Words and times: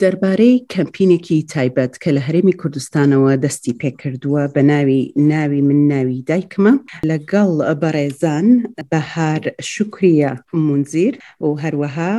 دەربارەی 0.00 0.54
کەمپینێکی 0.72 1.38
تایبەت 1.54 1.94
کە 2.02 2.10
لە 2.16 2.20
هەرێمی 2.26 2.58
کوردستانەوە 2.60 3.32
دەستی 3.44 3.74
پێکردووە 3.82 4.44
بە 4.54 4.62
ناوی 4.72 5.02
ناوی 5.30 5.60
من 5.68 5.80
ناوی 5.92 6.24
دایکمە 6.30 6.72
لەگەڵ 7.10 7.50
بەڕێزان 7.82 8.46
بەهار 8.92 9.42
شکریە 9.72 10.32
منزیر 10.66 11.14
و 11.40 11.48
هەروەها 11.64 12.14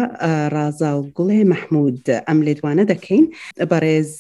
ڕازااو 0.54 1.00
گوڵێ 1.16 1.42
مەحمود 1.52 2.00
ئەم 2.28 2.40
لێدوانە 2.46 2.84
دەکەین 2.92 3.26
بەڕێز 3.72 4.12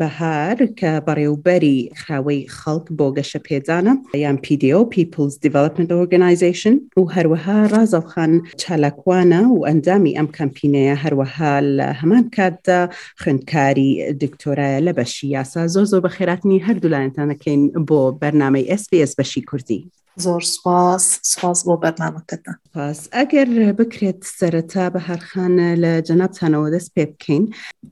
بەهار 0.00 0.56
کە 0.78 0.90
بەڕێوبەری 1.06 1.78
خراوەی 2.00 2.46
خەڵک 2.58 2.86
بۆ 2.98 3.06
گەشە 3.16 3.40
پێدانە 3.48 3.92
یان 4.24 4.36
پیدیو 4.44 4.82
پیپلز 4.92 5.34
دیڤلپمنت 5.44 5.90
ئۆرگنایزیشن 5.96 6.74
و 6.98 7.04
هەروەها 7.14 7.58
ڕازاوخان 7.74 8.32
چالاکوانە 8.62 9.40
و 9.54 9.58
ئەندامی 9.68 10.16
ئەم 10.18 10.28
کەمپینەیە 10.38 10.94
هەروەها 11.04 11.52
لە 11.78 11.86
هەمان 12.00 12.26
کاتدا 12.36 12.80
خوندکاری 13.24 14.12
دکتۆرایە 14.22 14.80
لە 14.86 14.92
بەشی 14.98 15.24
یاسا 15.36 15.62
زۆر 15.74 15.84
زۆر 15.90 16.00
بە 16.06 16.10
خێراتنی 16.16 16.64
هەردوولانتانەکەین 16.66 17.62
بۆ 17.88 18.00
بەرنمەی 18.22 18.68
SسBS 18.80 19.12
بەشی 19.18 19.42
کوردی. 19.50 19.80
زۆر 20.24 20.42
سپاس 20.54 21.04
سپاس 21.32 21.58
بۆ 21.66 21.74
بەرنامەکەتە 21.84 22.52
پاس 22.74 22.98
ئەگەر 23.16 23.48
بکرێت 23.78 24.20
سەرەتا 24.38 24.86
بە 24.94 25.00
هەرخانە 25.08 25.68
لە 25.82 25.92
جەنابتانەوە 26.08 26.68
دەست 26.74 26.90
پێ 26.94 27.04
بکەین 27.12 27.44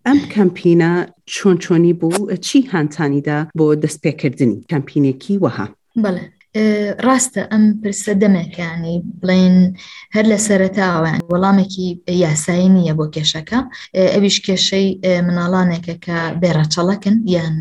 ئەم 0.07 0.19
کەمپینە 0.34 0.93
چۆن 1.34 1.57
چۆنی 1.65 1.93
بوو 2.01 2.37
چی 2.46 2.60
هاانتانیدا 2.73 3.38
بۆ 3.59 3.66
دەست 3.82 3.98
پێکردنی 4.05 4.59
کەمپینێکی 4.73 5.34
وەها 5.45 5.66
بڵێ 6.05 6.24
ڕاستە 7.06 7.42
ئەم 7.52 7.65
پرسە 7.83 8.12
دەمێکیانی 8.23 8.97
بڵێن 9.20 9.56
هەر 10.15 10.24
لە 10.33 10.38
سەرتاوان 10.47 11.19
وەڵامێکی 11.33 11.88
یاسایی 12.24 12.69
نییە 12.77 12.95
بۆ 12.98 13.06
کێشەکە 13.15 13.59
ئەویش 14.15 14.37
کێشەی 14.47 14.88
مناڵانێکە 15.26 15.95
کە 16.04 16.18
بێڕەچەڵەکن 16.43 17.16
یان 17.37 17.54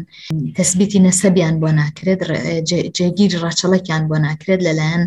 تەسبیتی 0.58 1.04
نەسەبیان 1.06 1.56
بۆ 1.62 1.70
ناکرێت 1.80 2.20
جێگیر 2.98 3.34
ڕاچەڵەکیان 3.44 4.04
بۆ 4.10 4.16
ناکرێت 4.26 4.60
لەلایەن 4.68 5.04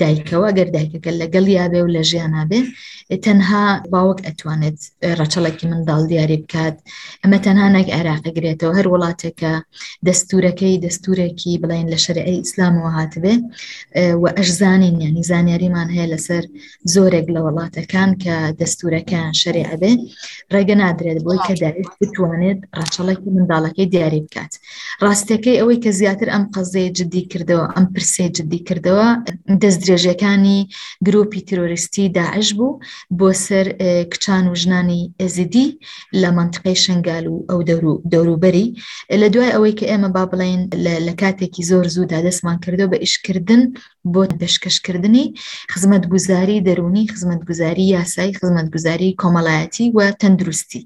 دایکەوە 0.00 0.48
گەر 0.58 0.68
دایکەکە 0.76 1.10
لەگەڵ 1.20 1.46
یابێ 1.58 1.80
و 1.84 1.92
لە 1.96 2.02
ژیانابێ 2.10 2.60
تەنها 3.24 3.64
باوەک 3.92 4.18
ئەتوانێت 4.26 4.78
ڕەچەڵکی 5.18 5.66
منداڵ 5.70 6.02
دیاری 6.10 6.36
بکات 6.42 6.76
ئەمە 7.22 7.38
تەنها 7.46 7.66
نەک 7.76 7.88
عێراقەگرێتەوە 7.96 8.72
هەر 8.78 8.86
وڵاتێکە 8.92 9.52
دەستورەکەی 10.06 10.80
دەستورێکی 10.84 11.52
بڵێن 11.62 11.86
لە 11.92 11.98
شەرعی 12.04 12.38
ئیسلامەوە 12.42 12.90
هاتن 12.96 13.21
بێ 13.24 13.34
و 14.22 14.24
ئەش 14.36 14.48
زانین 14.62 14.96
ینی 15.06 15.22
زانیاریمان 15.30 15.88
هەیە 15.94 16.06
لەسەر 16.12 16.44
زۆرێک 16.94 17.26
لە 17.34 17.40
وڵاتەکان 17.44 18.10
کە 18.22 18.34
دەستورەکان 18.60 19.30
شەریع 19.40 19.68
بێ 19.82 19.92
ڕێگە 20.54 20.76
نادرێت 20.82 21.18
بۆی 21.26 21.40
کە 21.46 21.54
دەوێت 21.62 21.90
بتوانێت 22.00 22.60
ڕاچەڵێکی 22.78 23.28
منداڵەکەی 23.36 23.86
دیاری 23.94 24.20
بکات 24.26 24.52
ڕاستەکەی 25.06 25.58
ئەوەی 25.60 25.78
کە 25.84 25.90
زیاتر 26.00 26.28
ئەم 26.34 26.44
قەزەیە 26.54 26.90
جددی 26.98 27.22
کردەوە 27.32 27.66
ئەم 27.74 27.86
پرسێ 27.94 28.26
جددی 28.36 28.60
کردەوە 28.68 29.08
دەست 29.62 29.80
درێژەکانی 29.84 30.58
گرروپی 31.06 31.42
تروریستی 31.48 32.04
داعش 32.18 32.48
بوو 32.58 32.78
بۆ 33.18 33.28
سەر 33.46 33.66
کچان 34.12 34.44
و 34.50 34.54
ژنانی 34.62 35.02
ئەزیدی 35.20 35.68
لە 36.20 36.28
منطقی 36.38 36.76
شنگال 36.84 37.24
و 37.28 37.36
ئەو 37.50 37.60
دەوروبەری 38.12 38.68
لە 39.20 39.26
دوای 39.34 39.52
ئەوەی 39.54 39.74
کە 39.78 39.86
ئێمە 39.90 40.08
با 40.16 40.24
بڵێن 40.32 40.62
لە 41.06 41.14
کاتێکی 41.20 41.62
زۆر 41.70 41.86
زوودا 41.94 42.18
دەستمان 42.28 42.58
کردو 42.64 42.86
بە 42.92 42.98
ئیش 43.04 43.11
پێشکردن 43.12 43.62
بۆ 44.12 44.22
دەشکەشکردنی 44.42 45.26
خزمەت 45.72 46.04
گوزاری 46.12 46.62
دەرونی 46.66 47.04
خزمەت 47.14 47.42
گوزاری 47.48 47.84
یاسایی 47.96 48.36
خزمەت 48.40 48.68
گوزاری 48.74 49.16
کۆمەڵایەتی 49.22 49.86
و 49.96 50.00
تەندروستی. 50.20 50.82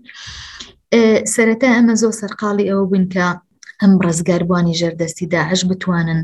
سەرەتا 1.35 1.69
ئەمە 1.75 1.95
زۆر 2.03 2.13
سەرقاڵی 2.21 2.69
ئەوە 2.71 2.85
بوون 2.91 3.05
کە 3.15 3.25
ئەم 3.81 3.93
ڕزگاربووانی 4.07 4.79
ژەردەستی 4.81 5.27
داعش 5.35 5.61
بتوانن 5.71 6.21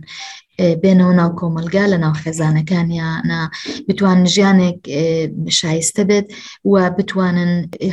بێنەوە 0.82 1.12
ناو 1.20 1.30
کۆمەلگا 1.40 1.84
لە 1.92 1.98
ناو 2.04 2.14
خێزانەکان 2.22 2.88
یانا 3.00 3.40
بتوان 3.88 4.18
ژیانێک 4.34 4.78
شایستە 5.58 6.02
بێت 6.08 6.26
و 6.70 6.74
بتوانن 6.96 7.50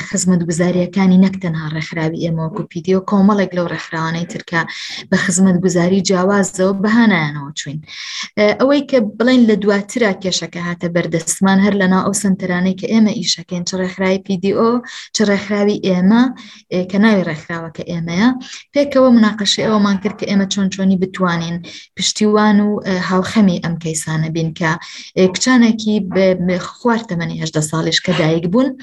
خزمەت 0.10 0.42
گوزاریەکانی 0.50 1.20
نەکتەنها 1.26 1.66
ڕێکخراوی 1.76 2.22
ئێمەوەکو 2.26 2.62
پیدیۆ 2.72 3.00
کۆمەڵێک 3.10 3.52
لەو 3.58 3.68
ڕێکخراوانەی 3.74 4.26
ترکە 4.34 4.62
بە 5.12 5.18
خزمەت 5.24 5.58
گوزاری 5.64 6.00
جیاوازەوە 6.08 6.74
بەهانایانەوە 6.84 7.52
چوین 7.60 7.80
ئەوەی 8.60 8.82
کە 8.90 8.98
بڵین 9.18 9.42
لە 9.50 9.56
دواترا 9.64 10.12
کێشەکە 10.24 10.60
هاتە 10.68 10.88
بەردەستمان 10.96 11.60
هەر 11.66 11.74
لەنا 11.82 12.00
ئەو 12.06 12.14
سنتەرانەی 12.24 12.76
کە 12.80 12.88
ئێمە 12.94 13.12
ئیشەکەن 13.20 13.64
چ 13.68 13.72
ڕێکخراوی 13.80 14.20
پیدیۆ 14.28 14.70
چ 15.16 15.18
ڕێکخراوی 15.30 15.78
ئێمە 15.88 16.24
کە 16.92 16.98
ناوی 17.04 17.24
ڕێکخراوەکە 17.30 17.84
ئێمەیە 17.92 18.30
پێکەوە 18.74 19.10
مناقەشی 19.18 19.64
ئەومان 19.70 19.98
کرد 20.04 20.16
کە 20.22 20.26
ئێمە 20.30 20.46
چۆن 20.54 20.68
چۆنی 20.76 20.98
بتوانین 21.04 21.58
پشتیوان 21.98 22.59
هاوڕێکان 22.60 22.86
و 22.86 23.00
هاوخەمی 23.10 23.62
ئەم 23.64 23.76
کەیسانە 23.84 24.30
بین 24.36 24.52
کە 24.60 24.72
کچانێکی 25.18 26.10
خواردتەمەنی 26.60 27.42
هەشدە 27.44 27.62
ساڵیش 27.72 27.98
کە 28.06 28.12
دایک 28.20 28.46
بوون 28.54 28.78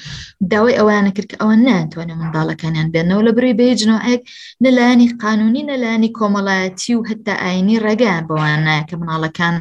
داوای 0.51 0.77
ئەویانە 0.79 1.11
کرد 1.17 1.27
کە 1.31 1.37
ئەوان 1.41 1.59
ناتوانێت 1.69 2.17
منداڵەکانیان 2.21 2.87
بێنەوە 2.95 3.21
لە 3.27 3.31
بروی 3.37 3.55
بێجنەوەک 3.61 4.21
لەلایانی 4.63 5.07
قانونی 5.21 5.63
لەلایانی 5.69 6.09
کۆمەڵایەتی 6.17 6.93
و 6.95 7.01
هەتا 7.09 7.33
ئاینی 7.43 7.79
ڕێگەیان 7.85 8.23
بەوانایە 8.29 8.83
کە 8.89 8.95
مناڵەکان 9.01 9.55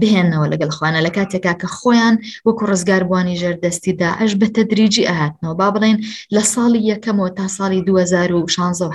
بهێنەوە 0.00 0.46
لەگەڵ 0.52 0.70
خوانە 0.76 1.00
لە 1.06 1.10
کاتێکا 1.16 1.52
کە 1.62 1.68
خۆیان 1.78 2.14
وەکو 2.46 2.62
ڕزگاربووانی 2.70 3.38
ژێر 3.40 3.56
دەستی 3.64 3.92
داعش 4.02 4.32
بە 4.40 4.46
تەدریجی 4.56 5.08
ئاهاتنەوە 5.08 5.54
با 5.60 5.68
بڵێن 5.74 5.98
لە 6.34 6.42
ساڵی 6.52 6.80
یەکەمەوە 6.92 7.30
تا 7.36 7.46
ساڵی 7.56 7.80
2016 7.86 8.90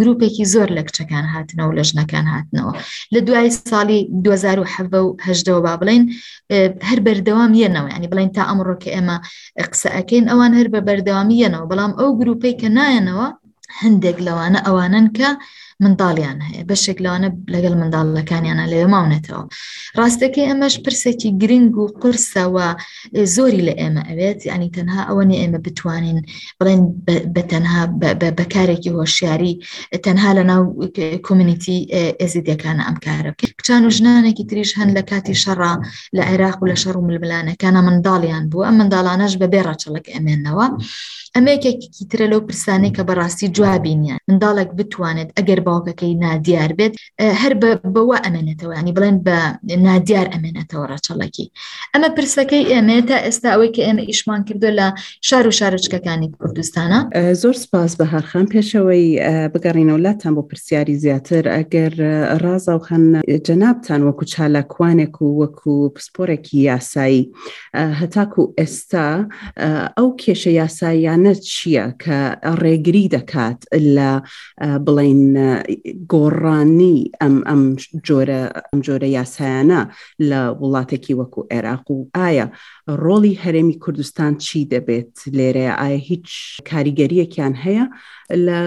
گروپێکی 0.00 0.44
زۆر 0.54 0.68
لە 0.76 0.82
کچەکان 0.88 1.24
هاتنەوە 1.34 1.72
لە 1.78 1.82
ژنەکان 1.90 2.26
هاتنەوە 2.32 2.72
لە 3.14 3.20
دوای 3.26 3.50
ساڵی 3.70 3.98
2010 4.28 5.58
با 5.64 5.72
بڵین 5.80 6.02
هەر 6.88 6.98
بەردەوام 7.06 7.52
یەنەوە 7.62 7.88
ینی 7.94 8.10
بڵین 8.12 8.30
تا 8.36 8.42
ئەمڕۆ 8.48 8.74
کە 8.82 8.88
ئێمە 8.96 9.16
قسەەکەین 9.72 10.24
ئەوان 10.30 10.52
هەر 10.58 10.68
بە 10.74 10.80
بەردەوامی 10.88 11.40
یەنەوە 11.44 11.66
بەڵام 11.70 11.92
ئەو 12.00 12.10
گروپەی 12.20 12.54
کە 12.60 12.68
نایەنەوە 12.76 13.26
هەندێک 13.80 14.18
لەوانە 14.26 14.60
ئەوانن 14.66 15.06
کە 15.16 15.28
منداڵیان 15.84 16.38
هەیە 16.48 16.62
بەشێک 16.70 16.98
لەوانە 17.04 17.28
لەگەڵ 17.54 17.74
منداڵەکانیانە 17.80 18.64
لەوێ 18.72 18.86
ماونێتەوە 18.94 19.42
ڕاستەکەی 19.98 20.48
ئەمەش 20.50 20.74
پرسێکی 20.84 21.30
گرنگ 21.42 21.72
و 21.82 21.86
قرسەوە 22.02 22.68
زۆری 23.34 23.62
لە 23.68 23.74
ئێمە 23.80 24.02
ئەوێت 24.08 24.40
ینی 24.52 24.70
تەنها 24.76 25.02
ئەوە 25.08 25.22
نە 25.30 25.36
ئێمە 25.42 25.58
بتوانین 25.66 26.18
بڵێن 26.58 26.80
بە 27.34 27.42
تەنها 27.52 27.82
بەکارێکی 28.38 28.90
هۆشیاری 28.98 29.54
تەنها 30.06 30.30
لە 30.38 30.42
ناو 30.50 30.62
کمیتی 31.26 31.78
ئێزیدەکانە 32.20 32.82
ئەم 32.88 32.96
کارە 33.06 33.30
کچان 33.58 33.82
و 33.86 33.90
ژنانێکی 33.96 34.44
تریش 34.50 34.70
هەن 34.78 34.88
لە 34.96 35.02
کاتی 35.10 35.34
شەڕ 35.42 35.60
لە 36.16 36.22
عێراق 36.30 36.56
و 36.62 36.68
لە 36.70 36.76
شەڕ 36.82 36.96
و 36.98 37.06
ململانەکانە 37.06 37.80
منداڵیان 37.86 38.44
بوو 38.50 38.64
ئەم 38.66 38.76
منداڵانەش 38.80 39.34
بە 39.40 39.46
بێ 39.52 39.60
ڕاچەڵک 39.68 40.06
ئەمێنەوە. 40.14 40.66
ئەمە 41.36 41.50
یەکێکی 41.54 42.06
ترە 42.10 42.26
لەو 42.32 42.40
پرسانەی 42.50 42.92
کە 42.96 43.02
بەڕاستی 43.08 43.48
جوابینیان 43.56 44.18
منداڵێک 44.30 44.68
بتوانێت 44.78 45.28
ئەگەر 45.38 45.60
باوکەکەی 45.68 46.14
نادیار 46.22 46.72
بێت 46.78 46.94
هەر 47.42 47.52
بەوە 47.94 48.16
ئەمێنێتەوە 48.24 48.72
ینی 48.80 48.92
بڵێن 48.96 49.16
بە 49.26 49.38
نادیار 49.86 50.26
ئەمێنێتەوە 50.34 50.84
ڕەچەڵکی 50.92 51.46
ئەمە 51.94 52.08
پرسەکەی 52.16 52.62
ئێمە 52.72 52.98
تا 53.08 53.16
ئێستا 53.26 53.48
ئەوەی 53.54 53.70
کە 53.74 53.82
ئێمە 53.86 54.02
ئیشمان 54.10 54.40
کردو 54.48 54.70
لە 54.78 54.86
شار 55.28 55.44
و 55.48 55.50
شارچکەکانی 55.60 56.28
کوردستانە 56.36 56.98
زۆر 57.42 57.54
سپاس 57.64 57.92
بە 58.00 58.04
هەرخان 58.12 58.46
پێشەوەی 58.52 59.04
بگەڕینەوە 59.52 60.00
لاتان 60.06 60.32
بۆ 60.36 60.42
پرسیاری 60.50 60.94
زیاتر 61.02 61.44
ئەگەر 61.56 61.92
ڕازا 62.44 62.74
و 62.78 62.84
خەن 62.86 63.04
جەنابان 63.46 64.00
وەکو 64.06 64.24
چالاکوانێک 64.32 65.14
و 65.22 65.26
وەکو 65.40 65.74
پسپۆرێکی 65.96 66.54
یاسایی 66.70 67.22
هەتاکو 68.00 68.42
ئێستا 68.60 69.08
ئەو 69.96 70.08
کێشە 70.22 70.52
یاساییان 70.60 71.25
ئەمانە 71.26 71.42
چییە 71.52 71.84
کە 72.02 72.18
ڕێگری 72.62 73.04
دەکات 73.16 73.58
لە 73.96 74.10
بڵین 74.86 75.22
گۆڕانی 76.12 76.96
ئەم 77.20 77.36
ئەم 77.48 77.62
جۆرە 78.06 78.40
ئەم 78.70 78.80
جۆرە 78.86 79.08
یاسایانە 79.18 79.80
لە 80.30 80.40
وڵاتێکی 80.62 81.16
وەکو 81.20 81.40
عێراق 81.52 81.84
و 81.94 81.98
ئایا 82.16 82.46
ڕۆڵی 83.04 83.34
هەرێمی 83.42 83.80
کوردستان 83.82 84.32
چی 84.44 84.60
دەبێت 84.72 85.14
لێرە 85.38 85.64
ئایا 85.80 86.00
هیچ 86.10 86.28
کاریگەریەکیان 86.70 87.54
هەیە 87.64 87.84
لە 88.46 88.58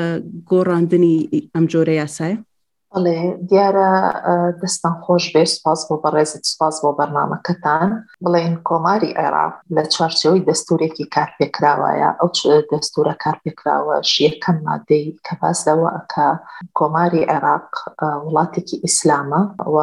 گۆڕاندنی 0.51 1.17
ئەم 1.53 1.65
جۆرە 1.73 1.93
یاسایە 2.01 2.37
ئەڵێ 2.95 3.19
دیارە 3.49 3.89
دەستان 4.61 4.95
خۆش 5.03 5.25
بێ 5.33 5.43
سپاس 5.55 5.79
بۆ 5.87 5.95
بەڕێزت 6.03 6.43
سپاس 6.53 6.75
بۆ 6.81 6.89
بەرنمەکەتان 6.99 7.89
بڵێن 8.23 8.55
کۆماری 8.69 9.15
عێراق 9.19 9.55
لە 9.75 9.83
چارچەوەی 9.93 10.45
دەستورێکی 10.49 11.05
کارپێکراوەیە 11.15 12.09
ئەو 12.19 12.29
دەستورە 12.71 13.15
کارپێکراوەش 13.23 14.09
یەکەم 14.25 14.57
مادەی 14.67 15.05
کە 15.25 15.33
باس 15.41 15.59
لەوەکە 15.67 16.27
کۆماری 16.79 17.27
عێراق 17.31 17.67
وڵاتێکی 18.25 18.81
ئیسلامە 18.85 19.41
و 19.73 19.77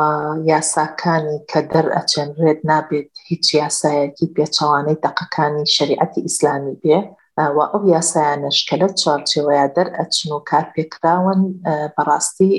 یاساکانی 0.50 1.38
کە 1.50 1.61
دەر 1.73 1.87
ئەچەن 1.97 2.29
ڕێت 2.41 2.61
نابێت 2.70 3.11
هیچ 3.29 3.44
یاسایەکی 3.62 4.32
پێچەوانەی 4.37 5.00
دقەکانی 5.06 5.64
شریعەتی 5.76 6.25
ئیسلامی 6.29 6.75
بێ 6.82 6.99
و 7.37 7.61
ئەو 7.73 7.83
یاسایانش 7.97 8.59
کە 8.69 8.77
لە 8.83 8.88
چارچێوەیە 9.03 9.67
دەرئەچن 9.77 10.31
و 10.33 10.41
کارپێکراون 10.50 11.41
بەڕاستی 11.97 12.53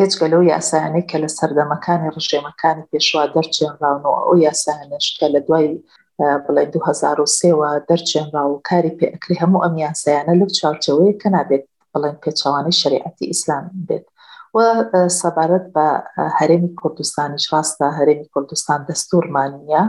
هیچگەل 0.00 0.32
و 0.34 0.48
یاسایانەی 0.52 1.08
کە 1.10 1.16
لە 1.22 1.28
سەردەمەکانی 1.38 2.12
ڕژێمەکانی 2.16 2.88
پێشوا 2.90 3.24
دەرچێنراونەوە 3.36 4.18
ئەو 4.26 4.36
یاسایانش 4.46 5.06
کە 5.18 5.26
لە 5.34 5.40
دوای 5.46 5.68
بڵێ 6.44 6.64
2023ەوە 6.74 7.70
دەرچێنرا 7.88 8.42
و 8.48 8.62
کاری 8.70 8.96
پێکری 9.00 9.40
هەموو 9.42 9.64
ئەم 9.64 9.74
یاسایانە 9.86 10.32
لەو 10.40 10.48
چارچەوەی 10.58 11.18
کە 11.20 11.28
نابێت 11.36 11.64
بڵێن 11.92 12.16
پێچوانی 12.24 12.72
شریعەتی 12.80 13.28
ئیسلام 13.30 13.66
بێت 13.88 14.06
و 14.56 14.58
سەبارەت 15.20 15.66
بە 15.74 15.86
هەرێمی 16.38 16.74
کوردستانیش 16.80 17.44
ڕاستە 17.54 17.86
هەرێمی 17.98 18.28
کوردستان 18.34 18.80
دەستورمانە 18.88 19.82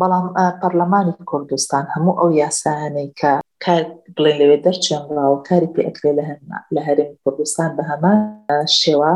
بەڵام 0.00 0.26
پەرلەمانی 0.62 1.14
کوردستان 1.30 1.84
هەموو 1.94 2.18
ئەو 2.20 2.30
یاسانەی 2.42 3.08
کە 3.20 3.32
کار 3.64 3.82
بڵێن 4.14 4.36
لەوێ 4.40 4.56
دەرچێنراوە 4.66 5.38
کاری 5.48 5.72
پێ 5.74 5.82
ئەکرێ 5.88 6.10
لە 6.18 6.24
لە 6.74 6.80
هەرمی 6.88 7.16
کوردستان 7.24 7.70
بە 7.76 7.82
هەمان 7.90 8.18
شێوە 8.80 9.12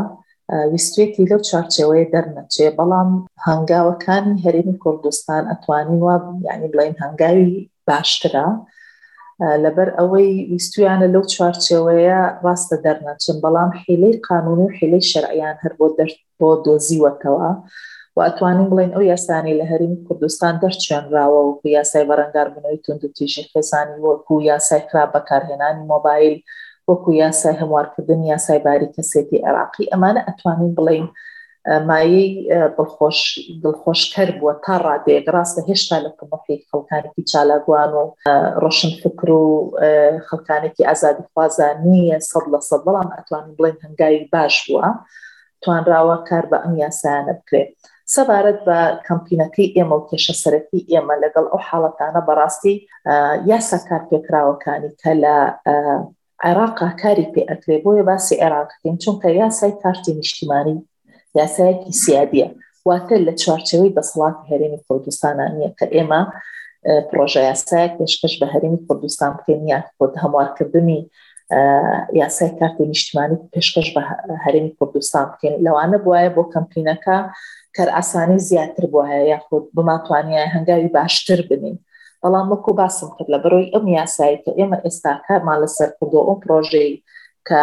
ویستێتی 0.71 1.29
لەو 1.31 1.39
چارچەوەی 1.49 2.09
دەرنەچێ 2.13 2.67
بەڵام 2.79 3.09
هەنگاوەکانی 3.47 4.41
هەرمی 4.45 4.77
کوردستان 4.83 5.43
ئەتوانین 5.51 6.01
وە 6.07 6.15
یعنی 6.47 6.67
بڵین 6.73 6.95
هەنگاوی 7.03 7.49
باشترە 7.87 8.47
لەبەر 9.63 9.89
ئەوەی 9.97 10.29
ویستویانە 10.51 11.07
لەو 11.13 11.23
چارچەوەیە 11.35 12.19
ڕاستە 12.43 12.75
دەرنەچن 12.85 13.37
بەڵام 13.43 13.69
حیلەی 13.83 14.21
قانونی 14.27 14.65
و 14.67 14.75
حیلەی 14.77 15.07
شەرعیان 15.11 15.57
هەر 15.63 15.73
بۆ 15.79 15.85
دەرت 15.97 16.17
بۆ 16.39 16.49
دۆزیوەتەوە. 16.65 17.51
واتوانین 18.17 18.67
بڵین 18.73 18.91
ئەو 18.95 19.03
یاسانی 19.11 19.53
لە 19.59 19.65
هەرمی 19.71 19.97
کوردستان 20.07 20.55
دەرچێنراوە 20.63 21.41
و 21.47 21.51
یاسای 21.77 22.05
بەرەنگار 22.09 22.47
بنەوەی 22.55 22.81
تونند 22.85 23.03
و 23.05 23.13
تیژی 23.17 23.43
خێزانی 23.53 23.97
وەکو 24.05 24.33
یاسای 24.51 24.81
خراپ 24.91 25.11
بەکارهێنانی 25.15 25.87
مۆبایل 25.93 26.35
وەکو 26.89 27.09
یاسای 27.23 27.57
هەموارکردن 27.61 28.21
یاسای 28.33 28.59
باری 28.65 28.93
کەسێتی 28.97 29.37
عراقی 29.47 29.89
ئەمانە 29.93 30.21
ئەتوانین 30.27 30.71
بڵین 30.79 31.07
مایەی 31.89 32.21
بخۆش 32.77 33.19
دڵخۆشکەر 33.63 34.29
بووە 34.39 34.53
تا 34.65 34.75
ڕادێک 34.85 35.25
ڕاستە 35.35 35.61
هێشتا 35.69 35.97
لە 36.05 36.11
کمەقی 36.19 36.63
خەڵکانێکی 36.69 37.23
چالاگوان 37.31 37.91
و 37.99 38.03
ڕۆشن 38.63 38.91
فکر 39.03 39.29
و 39.41 39.45
خەڵکانێکی 40.27 40.87
ئازادی 40.89 41.23
خوازان 41.33 41.75
نییە 41.91 42.17
سەد 42.29 42.45
لە 42.53 42.59
سەد 42.69 42.81
بەڵام 42.87 43.09
ئەتوانین 43.17 43.53
بڵێن 43.57 43.77
هەنگاوی 43.85 44.29
باش 44.33 44.55
بووە 44.65 44.89
توانراوە 45.63 46.17
کار 46.29 46.45
بە 46.51 46.57
ئەم 46.63 46.73
یاسایانە 46.83 47.33
بکرێت. 47.39 47.73
سەبارەت 48.15 48.59
بە 48.67 48.79
کەمپینەکەی 49.07 49.67
ئێمە 49.75 49.95
و 49.97 50.07
کێشە 50.09 50.35
سەرەکی 50.41 50.85
ئێمە 50.91 51.15
لەگەڵ 51.23 51.45
ئەو 51.51 51.61
حاڵەتانە 51.67 52.21
بەڕاستی 52.27 52.75
یاسا 53.51 53.77
کار 53.89 54.03
پێکراوەکانی 54.09 54.91
کە 55.01 55.11
لە 55.23 55.35
عێراقا 56.47 56.87
کاری 57.01 57.25
پێ 57.33 57.41
ئەکرێ 57.49 57.75
بۆیە 57.83 58.03
باسی 58.09 58.35
عێراقەکەین 58.43 58.95
چونکە 59.03 59.27
یاسای 59.41 59.73
کارتی 59.83 60.11
نیشتیمانی 60.19 60.77
یاسایەکی 61.39 61.93
سیادیە 62.03 62.47
واتە 62.89 63.15
لە 63.27 63.33
چوارچەوەی 63.41 63.93
دەسەڵات 63.97 64.37
هەرێمی 64.51 64.79
کوردستانانیە 64.87 65.69
کە 65.77 65.85
ئێمە 65.95 66.21
پرۆژە 67.09 67.41
یاسایە 67.49 67.87
پێشکەش 67.97 68.33
بە 68.41 68.47
هەرێمی 68.53 68.79
کوردستان 68.87 69.31
بکەنیە 69.39 69.77
خۆت 69.97 70.13
هەموارکردنی 70.23 70.99
یاسای 72.21 72.51
کارتی 72.59 72.83
نیشتیمانی 72.91 73.37
پێشکەش 73.53 73.87
بە 73.95 74.01
هەرێمی 74.45 74.71
کوردستان 74.77 75.25
بکەین 75.31 75.53
لەوانە 75.65 75.97
بواە 76.03 76.29
بۆ 76.35 76.43
کەمپینەکە 76.55 77.17
کار 77.77 77.89
ئاسانی 77.97 78.39
زیاتر 78.49 78.83
بووە 78.91 79.05
هەیە 79.11 79.25
یاخود 79.33 79.63
بماتوانە 79.77 80.41
هەنگاوی 80.55 80.89
باشتر 80.99 81.39
بنین 81.49 81.77
بەڵام 82.23 82.45
وەکو 82.53 82.71
باسم 82.81 83.07
کرد 83.17 83.29
لە 83.33 83.37
بەرۆی 83.43 83.71
ئەم 83.73 83.85
یاسایی 83.97 84.37
کە 84.43 84.51
ئێمە 84.59 84.77
ئێستا 84.85 85.13
کارمان 85.27 85.57
لەسەر 85.63 85.89
کردو 85.97 86.27
ئەم 86.27 86.37
پرۆژەی 86.43 86.91
کە 87.49 87.61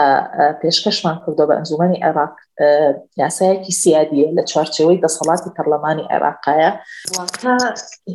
پێشکەشمان 0.61 1.17
کردو 1.25 1.45
بە 1.49 1.55
ئەنجومی 1.57 2.03
عێراق 2.07 2.35
یاسایەکی 3.25 3.73
سیادیە 3.83 4.29
لە 4.39 4.43
چوارچەوەی 4.51 5.03
دەسەڵاتی 5.05 5.55
پەرلەمانی 5.57 6.09
عێراقایە 6.13 6.71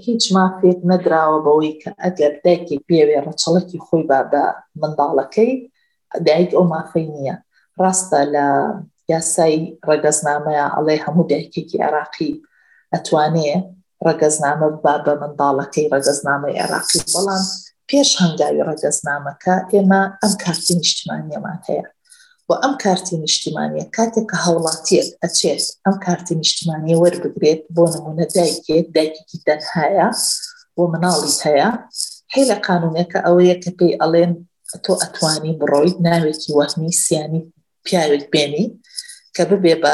هیچ 0.07 0.23
مافێت 0.35 0.79
نەدراوە 0.91 1.39
بەوەی 1.45 1.73
کە 1.81 1.91
ئەگەر 2.03 2.33
دایکی 2.45 2.77
پێوێ 2.87 3.17
ڕەچەڵکی 3.25 3.79
خۆی 3.85 4.03
با 4.09 4.19
بە 4.31 4.43
منداڵەکەی 4.81 5.51
دایک 6.27 6.49
ئەو 6.55 6.63
مافەی 6.73 7.07
نییە 7.15 7.35
ڕاستە 7.81 8.21
لە 8.35 8.45
یاسایی 9.13 9.57
ڕگەزنامەیە 9.89 10.65
ئەڵێ 10.75 10.95
هەموو 11.05 11.27
دایکێکی 11.31 11.83
عراقی 11.87 12.31
ئەتوانێ 12.93 13.55
ڕگەزنامە 14.07 14.67
با 14.83 14.93
بە 15.05 15.13
منداڵەکەی 15.21 15.85
ڕگەزنامەی 15.93 16.59
عراقی 16.63 16.99
بەڵام 17.13 17.43
پێش 17.89 18.09
هەنگاوی 18.21 18.65
ڕگەزنامەکە 18.71 19.55
ئێمە 19.73 20.01
ئەم 20.21 20.33
کارتی 20.43 20.73
نیشتیمانیەمان 20.81 21.59
هەیە 21.67 21.85
و 22.49 22.51
ئەم 22.61 22.73
کارتی 22.83 23.15
نیشتیمانیە 23.25 23.85
کاتێک 23.97 24.25
کە 24.29 24.37
هەوڵاتیت 24.45 25.09
ئەچێت 25.23 25.63
ئەم 25.85 25.95
کارتی 26.05 26.33
نیشتیمانی 26.43 26.99
وەربگرێت 27.01 27.61
بۆ 27.75 27.83
نمونە 27.93 28.25
دایکێت 28.35 28.87
دایکێکی 28.97 29.37
دەنهایە 29.47 30.07
بۆ 30.75 30.83
مناڵیت 30.93 31.39
هەیە 31.49 31.69
هی 32.33 32.43
لە 32.49 32.57
قانونەکە 32.67 33.19
ئەوەیە 33.27 33.55
کە 33.63 33.71
پێی 33.77 33.93
ئەڵێن 34.01 34.31
تۆ 34.85 34.93
ئەتوانی 35.01 35.57
بڕۆیت 35.59 35.97
ناوێکی 36.07 36.51
وەرنی 36.57 36.93
سیانی 37.03 37.41
پیاوێک 37.87 38.25
بێنی 38.33 38.65
کە 39.35 39.43
ببێ 39.51 39.75
بە 39.83 39.93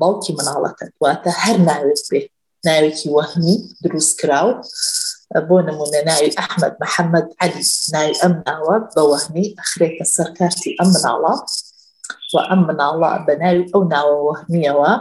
باوکی 0.00 0.32
مناڵەکەت 0.38 0.92
واتە 1.04 1.30
هەر 1.42 1.56
ناوێت 1.68 2.04
بێ 2.10 2.20
ناوێکی 2.66 3.08
وەهمی 3.16 3.56
دروست 3.84 4.12
کراو 4.20 4.50
بۆ 5.48 5.56
نمونە 5.68 6.00
ناوی 6.10 6.34
ئەحمد 6.38 6.74
محەممەد 6.82 7.28
علی 7.42 7.62
ناوی 7.94 8.14
ئەم 8.22 8.34
ناوە 8.48 8.76
بە 8.94 9.02
وەهمی 9.10 9.46
ئەخرێکە 9.58 10.04
سەرکارتی 10.16 10.76
ئەم 10.78 10.88
مناڵە 10.96 11.32
و 12.32 12.36
ئەم 12.48 12.60
مناڵە 12.68 13.10
بە 13.26 13.34
ناوی 13.42 13.64
ئەو 13.72 13.82
ناوە 13.94 14.14
وەهمیەوە 14.28 14.92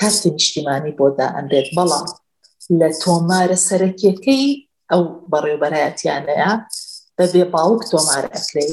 کارتی 0.00 0.30
نیشتیمانی 0.38 0.92
بۆدا 0.98 1.26
ئەندێت 1.36 1.68
بەڵام 1.76 2.06
لە 2.80 2.88
تۆمارە 3.02 3.58
سەرەکیەکەی 3.68 4.46
ئەو 4.90 5.02
بەڕێوبەرایەتیانەیە 5.32 6.50
بەبێ 7.18 7.44
باوک 7.54 7.80
تۆمارە 7.92 8.28
ئەکرێت 8.36 8.70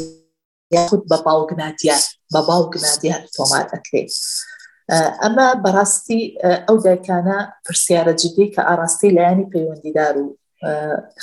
یاخود 0.74 1.04
بە 1.12 1.18
باوگناتیان 1.28 2.04
بە 2.33 2.39
باوگنادی 2.50 3.10
هەر 3.16 3.24
تۆمار 3.38 3.66
ئەکرێت. 3.74 4.13
ئەمە 5.24 5.48
بەڕاستی 5.63 6.22
ئەو 6.68 6.77
دایکانە 6.86 7.39
پرسیارە 7.66 8.13
جدی 8.22 8.45
کە 8.54 8.62
ئاراستی 8.68 9.10
لایانی 9.18 9.50
پەیوەندیدار 9.54 10.13
و 10.19 10.25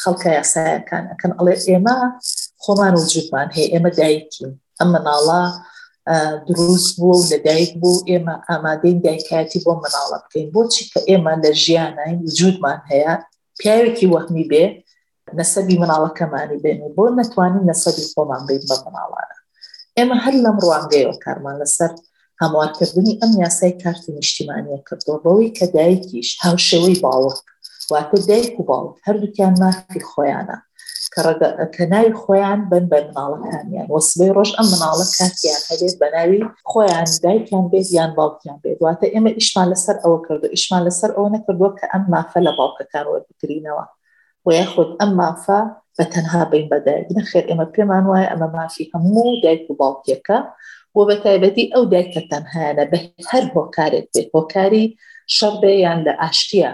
خەڵکە 0.02 0.30
یاسایەکان 0.38 1.04
ئەکەن 1.10 1.32
ئەڵێ 1.38 1.56
ئێمە 1.70 1.96
خۆمان 2.62 2.94
و 2.98 3.04
جوبمان 3.12 3.48
هەیە 3.56 3.68
ئێمە 3.72 3.90
دایکین 4.00 4.52
ئەمە 4.80 5.00
ناڵە 5.08 5.42
دروست 6.48 6.92
بووە 7.00 7.14
و 7.18 7.28
لەدایک 7.30 7.70
بوو 7.80 8.04
ئێمە 8.10 8.34
ئامادەین 8.48 8.98
دایکایەتی 9.06 9.60
بۆ 9.66 9.72
مناڵە 9.84 10.18
بکەین 10.24 10.46
بۆچی 10.54 10.84
کە 10.90 10.98
ئێمە 11.08 11.32
لە 11.42 11.50
ژیانین 11.64 12.18
وجودمان 12.26 12.78
هەیە 12.90 13.14
پیاوێکی 13.60 14.10
وەحمی 14.12 14.44
بێ 14.50 14.64
نەسەبی 15.38 15.76
مناڵەکەمانی 15.82 16.58
بێن 16.64 16.78
بۆ 16.96 17.04
نتوانین 17.18 17.64
نەسەبی 17.70 18.04
خۆمان 18.12 18.42
بین 18.48 18.62
بە 18.70 18.76
مناڵانە 18.86 19.31
ئێمە 19.98 20.16
هەر 20.24 20.34
لەم 20.44 20.56
ڕوانگەیەوە 20.64 21.16
کارمان 21.24 21.56
لەسەر 21.62 21.90
هەموارکردنی 22.42 23.18
ئەم 23.20 23.32
یاسای 23.44 23.72
کارتی 23.82 24.10
نیشتیمانیە 24.18 24.78
کردەوە 24.88 25.18
بەوەی 25.24 25.54
کە 25.58 25.66
دایکیش 25.76 26.28
هاوشێوەی 26.44 27.00
باوەک 27.04 27.38
واتە 27.92 28.18
دایک 28.30 28.54
و 28.60 28.66
باوک 28.70 28.94
هەردووکیان 29.06 29.54
مافی 29.62 30.02
خۆیانە 30.10 30.58
کە 31.74 31.84
ناوی 31.92 32.12
خۆیان 32.22 32.60
بن 32.70 32.84
بە 32.90 32.98
مناڵەکانیان 33.16 33.88
وەسبەی 33.94 34.34
ڕۆژ 34.36 34.50
ئەم 34.58 34.68
مناڵە 34.74 35.06
کاتیان 35.18 35.62
هەبێت 35.70 35.94
بە 36.00 36.08
ناوی 36.14 36.40
خۆیان 36.70 37.08
دایکیان 37.24 37.64
بێت 37.72 37.88
یان 37.98 38.10
باوکیان 38.18 38.58
بێت 38.64 38.78
واتە 38.86 39.06
ئێمە 39.14 39.30
ئیشمان 39.38 39.68
لەسەر 39.72 39.96
ئەوە 40.04 40.18
کردو 40.26 40.46
ئیشمان 40.54 40.82
لەسەر 40.88 41.10
ئەوە 41.16 41.28
نەکردووە 41.34 41.70
کە 41.78 41.86
ئەم 41.92 42.04
مافە 42.12 42.38
لە 42.46 42.52
باوکەکان 42.58 43.06
وەربگرینەوە 43.08 43.84
وياخد 44.44 44.88
ئەم 45.00 45.12
مافە 45.20 45.58
بە 45.98 46.04
تەنها 46.14 46.42
بین 46.52 46.66
بەدایک 46.72 47.06
نەخێر 47.18 47.44
ئێمە 47.50 47.66
پێمان 47.74 48.04
وایە 48.10 48.28
ئەمە 48.32 48.48
مافی 48.56 48.90
هەموو 48.94 49.40
دایک 49.44 49.62
و 49.70 49.74
باڵکیەکە 49.80 50.38
و 50.96 51.00
بە 51.08 51.16
تایبەتی 51.24 51.70
ئەو 51.74 51.84
دایککە 51.92 52.22
تەنهاە 52.30 52.82
بە 52.90 52.98
هەر 53.30 53.44
هۆکارێک 53.54 54.06
بێت 54.14 54.28
هۆکاری 54.36 54.84
شەڕبەیان 55.36 55.98
لە 56.06 56.12
ئاشتیە 56.20 56.70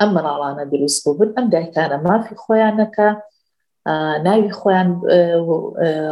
ئەم 0.00 0.10
مناڵانە 0.16 0.64
دروست 0.72 0.98
بوون 1.04 1.30
ئەم 1.36 1.46
دایکانە 1.54 1.96
مافی 2.06 2.34
خۆیانەکە 2.42 3.08
ناوی 4.26 4.50
خۆیان 4.60 4.88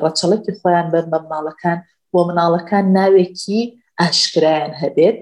ڕەچەڵکی 0.04 0.52
خۆیان 0.60 0.86
بەر 0.92 1.04
بە 1.12 1.18
ماڵەکان 1.32 1.78
بۆ 2.12 2.20
مناڵەکان 2.28 2.84
ناوێکی 2.98 3.60
ئاشکرایان 4.00 4.72
هەبێت 4.82 5.18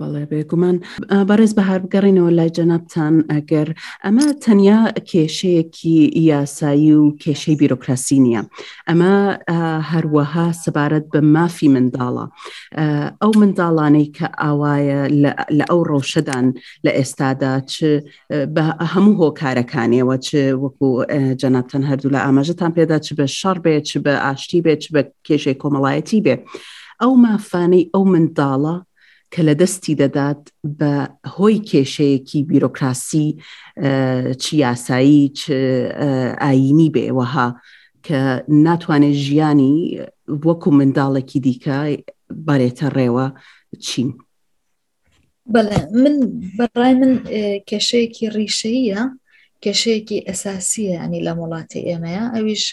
بەڵێ 0.00 0.24
بێگومان 0.30 0.76
بەڕێز 1.30 1.52
بەهار 1.58 1.78
بگەڕینەوە 1.84 2.30
لای 2.38 2.50
جەنابان 2.58 3.14
ئەگەر 3.32 3.68
ئەمە 4.04 4.26
تەنیا 4.44 4.80
کێشەیەکی 5.10 5.98
یاسایی 6.30 6.92
و 7.02 7.06
کێشەی 7.22 7.58
بیرۆکراسی 7.60 8.18
نییە 8.26 8.42
ئەمە 8.88 9.14
هەروەها 9.92 10.46
سەبارەت 10.62 11.04
بە 11.14 11.20
مافی 11.34 11.68
منداڵە 11.74 12.24
ئەو 13.22 13.32
منداڵانەی 13.40 14.06
کە 14.16 14.26
ئاوایە 14.42 15.00
لە 15.58 15.64
ئەو 15.70 15.80
ڕۆشەدان 15.90 16.46
لە 16.84 16.90
ئێستادا 16.98 17.54
چ 17.72 17.76
بە 18.54 18.64
هەموو 18.92 19.16
هۆکارەکانیەوە 19.20 20.16
چ 20.26 20.28
وەکو 20.62 20.88
جەنابان 21.40 21.82
هەردوو 21.88 22.14
لە 22.16 22.20
ئاماژەتان 22.24 22.72
پێدا 22.78 22.98
چ 23.06 23.08
بە 23.18 23.26
شەڕ 23.40 23.56
بێ 23.64 23.74
چ 23.88 23.90
بە 24.04 24.12
ئاشتی 24.24 24.60
بێ 24.64 24.74
چ 24.82 24.84
بە 24.94 25.00
کێشەی 25.26 25.56
کۆمەڵایەتی 25.62 26.20
بێ. 26.24 26.34
ئەو 27.02 27.12
مافانەی 27.26 27.84
ئەو 27.94 28.04
منداڵە 28.12 28.74
کە 29.34 29.40
لە 29.48 29.54
دەستی 29.60 29.94
دەدات 30.02 30.42
بە 30.78 30.92
هۆی 31.34 31.58
کێشەیەکی 31.70 32.40
بیرۆکراسی 32.50 33.28
چی 34.42 34.52
یاسایی 34.64 35.22
ئاینی 36.42 36.88
بێوەها 36.94 37.48
کە 38.06 38.18
ناتوانێت 38.66 39.16
ژیانی 39.24 39.74
وەکو 40.46 40.70
منداڵێکی 40.78 41.38
دیکە 41.46 41.78
بارێتە 42.46 42.86
ڕێوە 42.96 43.26
چین. 43.86 44.08
بەڵێ 45.52 45.78
من 46.02 46.14
بەڕای 46.58 46.92
من 47.00 47.12
کێشەیەکی 47.70 48.24
ڕیشەیە 48.36 49.02
کێشەیەکی 49.64 50.24
ئەساسیە 50.28 50.90
ینی 51.02 51.20
لە 51.26 51.32
وڵاتی 51.40 51.84
ئێمەیە 51.88 52.24
ئەویش 52.34 52.64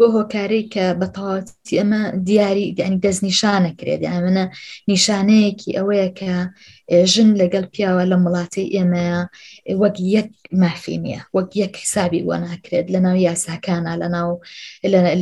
بۆ 0.00 0.06
هۆکاری 0.16 0.62
کە 0.74 0.86
بەتەواتی 1.00 1.78
ئەمە 1.80 2.02
دیاری 2.26 2.66
دەستنیشانە 3.04 3.70
کرێت 3.78 4.02
ئەمەە 4.12 4.44
نیشانەیەکی 4.90 5.76
ئەوەیە 5.78 6.08
کە 6.18 6.32
جن 6.90 7.28
لەگەڵ 7.40 7.64
پیاوە 7.74 8.04
لە 8.12 8.16
مڵاتی 8.24 8.70
ئێمەیە 8.74 9.18
وەک 9.82 9.96
یەک 10.16 10.30
مافی 10.60 10.96
نییە 11.04 11.20
وەک 11.36 11.50
یەک 11.62 11.74
حسابی 11.82 12.22
وە 12.28 12.36
ناکرێت 12.46 12.86
لە 12.94 12.98
لنا 13.02 13.12
یاساکانە 13.26 13.92
لە 14.02 14.08
ناو 14.14 14.30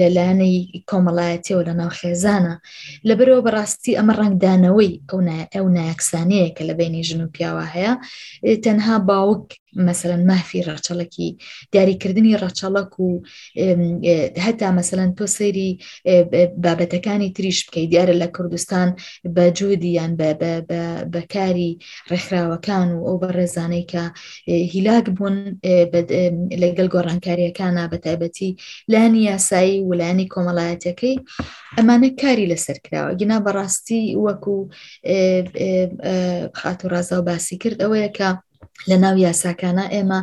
لەلایەنەی 0.01 0.57
کۆمەڵایەتەوە 0.91 1.63
لە 1.69 1.75
ناو 1.81 1.91
خێزانە 1.99 2.55
لەبەرەوە 3.09 3.45
بەڕاستی 3.47 3.97
ئەمە 3.99 4.13
ڕنگدانەوەی 4.21 4.93
ئەو 5.11 5.21
ئەو 5.55 5.67
نایەکسانەیە 5.77 6.49
کە 6.57 6.63
لە 6.69 6.75
بینی 6.81 7.03
ژن 7.09 7.21
و 7.23 7.33
پیاوە 7.35 7.67
هەیە 7.75 7.93
تەنها 8.65 8.97
باوک 9.09 9.47
مثلەن 9.89 10.23
مافی 10.31 10.65
ڕەچەڵکی 10.69 11.29
دیاریکردنی 11.73 12.39
ڕەچەڵک 12.45 12.93
و 13.01 13.09
هەتا 14.45 14.69
مثلەن 14.81 15.11
بابتكاني 16.65 17.31
تريش 17.33 17.67
بكي 17.71 17.87
تریش 17.89 18.17
لكردستان 18.17 18.95
بجودي 19.25 19.93
يعني 19.93 20.17
بكاري 21.11 21.54
بەکاری 21.55 21.79
ڕێکخراوەکان 22.11 22.89
و 22.95 22.99
ئەو 23.07 23.17
بەڕێزانەی 23.23 23.85
کە 23.93 24.05
هیلاک 24.73 25.07
بوون 25.17 25.37
لەگەل 26.63 26.89
گۆڕانکاریەکانە 26.95 27.83
بەتایبەتی 27.93 28.51
لانی 28.93 29.23
یاسایی 29.31 29.77
ولانی 29.91 30.31
کۆمەڵایەتەکەی 30.35 31.17
ئەمانە 31.79 32.11
کاری 32.21 32.51
لەسەر 32.53 32.77
کراوە 32.85 33.11
گنا 33.21 33.37
بەڕاستی 33.47 34.03
وەکو 34.25 34.57
خات 36.59 36.81
و 36.85 36.91
ڕازا 36.93 37.17
و 37.19 37.27
باسی 37.29 37.57
کرد 37.63 37.79
ئەوەیە 37.83 38.11
کە 38.19 38.29
لە 38.91 38.97
ناو 39.05 39.17
یاساکانە 39.27 39.85
ئێمە 39.95 40.21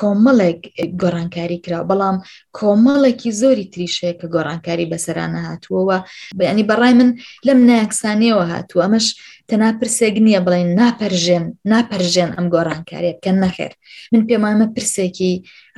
کۆمەڵێک 0.00 0.60
گۆڕانکاری 1.00 1.58
کرا 1.64 1.80
بەڵام 1.90 2.16
کۆمەڵێکی 2.58 3.30
زۆری 3.40 3.70
تریشەیە 3.72 4.12
کە 4.20 4.26
گۆڕانکاری 4.34 4.90
بەسەرانە 4.92 5.40
هاتووەوە 5.48 5.98
بەینی 6.38 6.68
بەڕای 6.70 6.94
من 7.00 7.08
لەم 7.46 7.58
نایکسانیەوە 7.70 8.44
هاتووە 8.52 8.82
ئەمەش 8.86 9.06
تەنا 9.48 9.68
پرسێک 9.80 10.14
نییە 10.26 10.40
بڵێن 10.46 10.68
ناپەرژێن 10.80 11.44
ناپەرژێن 11.70 12.30
ئەم 12.36 12.46
گۆڕانکاریە 12.54 13.12
بکەن 13.16 13.36
نەخێر 13.44 13.72
من 14.12 14.22
پێمامە 14.28 14.66
پرسێکی 14.74 15.32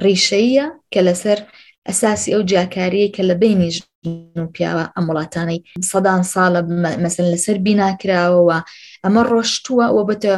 ڕیشەیە 0.05 0.67
کە 0.93 1.01
لەسەر 1.09 1.39
ئەساسی 1.89 2.31
ئەو 2.35 2.43
جیاکاریە 2.51 3.09
کە 3.15 3.23
لە 3.29 3.35
بینیش 3.43 3.77
و 4.43 4.47
پیاوە 4.55 4.85
ئەم 4.97 5.05
وڵاتانەی 5.11 5.61
سەدان 5.91 6.23
ساڵە 6.33 6.61
مەسن 7.05 7.27
لەسەر 7.33 7.57
بیناکراوەوە 7.67 8.59
ئەمە 9.05 9.23
ڕۆشتووە 9.31 9.87
و 9.97 9.99
بەتە 10.09 10.37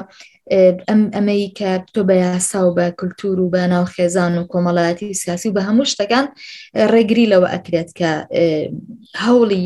ئەم 0.89 1.01
ئەمەی 1.17 1.45
کە 1.59 1.71
تۆ 1.95 2.01
بە 2.09 2.15
یاسا 2.25 2.61
و 2.67 2.75
بە 2.79 2.87
کولتور 3.01 3.37
و 3.41 3.53
بە 3.55 3.63
ناوخێزان 3.73 4.33
و 4.39 4.49
کۆمەڵایەتی 4.53 5.19
سیاسی 5.23 5.49
و 5.51 5.55
بە 5.57 5.63
هەموو 5.69 5.91
شتەکان 5.93 6.27
ڕێگری 6.93 7.31
لەوە 7.33 7.49
ئەکرێت 7.55 7.91
کە 7.99 8.11
هەوڵی 9.25 9.65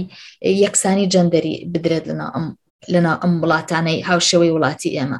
یەکسانی 0.64 1.10
جەندەری 1.12 1.54
بدرێت 1.72 2.04
لەنا 2.10 2.28
ئەم 2.34 2.46
لەنا 2.88 3.10
ئەم 3.22 3.32
وڵاتانەی 3.44 3.98
هاوشەوەی 4.08 4.54
وڵاتی 4.56 4.90
ئێمە 4.98 5.18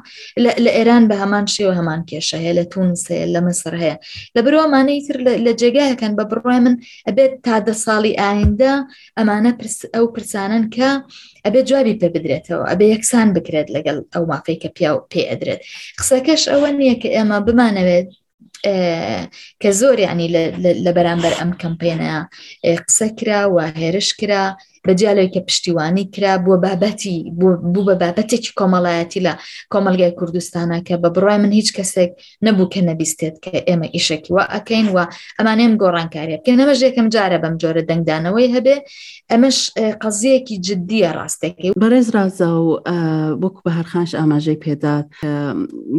لە 0.65 0.71
ئێران 0.77 1.03
بە 1.09 1.15
هەمان 1.23 1.45
شێوە 1.55 1.73
هەمان 1.79 2.01
کێشە 2.09 2.37
هەیە 2.43 2.53
لە 2.59 2.63
تونس 2.73 3.01
هەیە 3.11 3.25
لە 3.35 3.41
مەسەر 3.47 3.73
هەیە 3.81 3.95
لە 4.35 4.41
برۆمانەی 4.45 4.99
تر 5.07 5.17
لە 5.45 5.51
جێگایەکەن 5.61 6.13
بە 6.17 6.23
بڕای 6.31 6.59
من 6.65 6.75
ئەبێت 7.07 7.33
تا 7.45 7.55
دە 7.67 7.73
ساڵی 7.85 8.13
ئایندا 8.21 8.73
ئەمانە 9.17 9.51
ئەو 9.95 10.05
پرسانن 10.13 10.63
کە 10.75 10.89
ئەبێت 11.45 11.65
جوابی 11.69 11.99
پێ 12.01 12.07
بدرێتەوە 12.15 12.65
ئەبێ 12.71 12.85
یەکسان 12.93 13.27
بکرێت 13.35 13.67
لەگەڵ 13.75 13.97
ئەو 14.13 14.23
مافەی 14.31 14.57
کە 14.61 14.69
پیا 14.77 14.91
و 14.95 15.05
پێ 15.11 15.21
ئەدرێت 15.31 15.61
قسەکەش 15.99 16.43
ئەوە 16.51 16.69
نییە 16.79 16.95
کە 17.01 17.09
ئێمە 17.15 17.37
بمانەوێت 17.47 18.07
کە 19.61 19.69
زۆر 19.81 19.97
ینی 20.07 20.27
لە 20.85 20.91
بەرامبەر 20.97 21.33
ئەم 21.39 21.51
کەمپینە 21.61 22.13
قسە 22.85 23.07
کرا 23.17 23.41
و 23.53 23.57
هێرش 23.79 24.09
کرا 24.21 24.45
بەجیالێککە 24.87 25.39
پشتیوانی 25.47 26.05
کرا 26.13 26.35
بووە 26.43 26.57
بابەتی 26.65 27.17
بوو 27.39 27.85
بە 27.89 27.95
بابەتێکی 28.01 28.51
کۆمەڵایەتی 28.59 29.21
لە 29.27 29.33
کۆمەلگای 29.73 30.13
کوردستانە 30.19 30.79
کە 30.87 30.95
بە 31.03 31.09
بڕای 31.15 31.37
من 31.43 31.51
هیچ 31.57 31.69
کەسێک 31.77 32.11
نەبوو 32.45 32.67
کە 32.73 32.81
نەبیستێت 32.89 33.35
کە 33.45 33.51
ئێمە 33.67 33.87
ئیشێکی 33.95 34.31
وە 34.35 34.43
ئەەکەین 34.53 34.87
وە 34.95 35.03
ئەمانەیەم 35.39 35.73
گۆڕانکاریە 35.81 36.37
بکەن 36.41 36.59
ئەمەش 36.61 36.79
یەکەم 36.87 37.07
جارە 37.15 37.37
بەم 37.43 37.55
جۆرە 37.61 37.81
دەنگدانەوەی 37.89 38.53
هەبێ 38.55 38.75
ئەمەش 39.31 39.57
قەزیەکی 40.03 40.55
جددیە 40.67 41.11
ڕاستێکی 41.17 41.69
بەرەز 41.81 42.07
رازا 42.15 42.49
و 42.65 42.69
وەکو 43.43 43.59
بە 43.65 43.71
هەرخانش 43.77 44.11
ئاماژەی 44.19 44.59
پێدات 44.65 45.05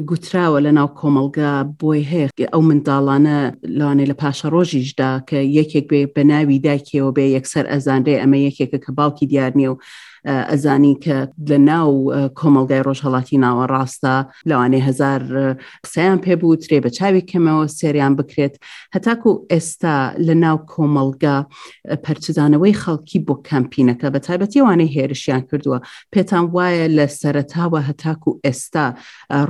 گوتراوە 0.08 0.58
لە 0.66 0.70
ناو 0.78 0.88
کۆمەلگا 1.00 1.52
بۆی 1.80 2.04
هەیە 2.12 2.28
ئەو 2.52 2.62
منداڵانە 2.68 3.38
لانێ 3.78 4.04
لە 4.10 4.16
پاشە 4.22 4.46
ڕۆژیشدا 4.54 5.10
کە 5.28 5.38
یەکێک 5.58 5.84
بێ 5.90 6.00
بە 6.14 6.22
ناوی 6.30 6.58
داکیەوە 6.66 7.10
بێ 7.16 7.24
یەکسەر 7.36 7.64
ئەزانرێ 7.72 8.16
ئەمە 8.22 8.38
یەکێک 8.48 8.71
که 8.72 8.78
کە 8.84 8.90
باوکی 8.98 9.26
دیار 9.30 9.52
نییە 9.58 9.70
و 9.72 9.76
ئەزانی 10.28 10.94
کە 11.04 11.18
لە 11.50 11.58
ناو 11.68 11.90
کۆمەلگای 12.38 12.82
ڕۆژهڵاتی 12.86 13.38
ناوە 13.44 13.64
ڕاستە 13.74 14.14
لەوانێ 14.48 14.80
هزار 14.88 15.20
قسەیان 15.84 16.18
پێبوو 16.24 16.56
ترێ 16.62 16.78
بە 16.84 16.90
چاوی 16.96 17.26
کەمەوە 17.30 17.66
سێریان 17.78 18.12
بکرێت 18.18 18.54
هەتاکو 18.94 19.30
ئێستا 19.52 19.96
لە 20.26 20.34
ناو 20.44 20.56
کۆمەلگا 20.72 21.36
پەرچدانەوەی 22.04 22.78
خەڵکی 22.82 23.18
بۆ 23.26 23.34
کەمپینەکە 23.48 24.06
بە 24.14 24.18
تایبەتیوانەی 24.26 24.92
هێرشیان 24.96 25.42
کردووە 25.48 25.78
پێتان 26.14 26.44
وایە 26.54 26.86
لە 26.98 27.06
سەرتاوە 27.20 27.80
هەتاکو 27.88 28.30
ئێستا 28.46 28.84